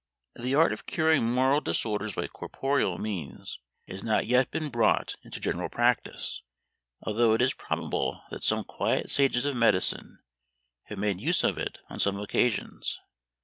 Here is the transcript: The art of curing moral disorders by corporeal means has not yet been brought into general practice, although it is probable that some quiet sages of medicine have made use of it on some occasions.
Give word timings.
The 0.33 0.55
art 0.55 0.73
of 0.73 0.87
curing 0.87 1.29
moral 1.31 1.61
disorders 1.61 2.13
by 2.15 2.25
corporeal 2.25 2.97
means 2.97 3.59
has 3.87 4.03
not 4.03 4.25
yet 4.25 4.49
been 4.49 4.69
brought 4.69 5.13
into 5.21 5.39
general 5.39 5.69
practice, 5.69 6.41
although 7.03 7.33
it 7.35 7.41
is 7.43 7.53
probable 7.53 8.23
that 8.31 8.41
some 8.43 8.63
quiet 8.63 9.11
sages 9.11 9.45
of 9.45 9.55
medicine 9.55 10.23
have 10.85 10.97
made 10.97 11.21
use 11.21 11.43
of 11.43 11.59
it 11.59 11.77
on 11.87 11.99
some 11.99 12.19
occasions. 12.19 12.99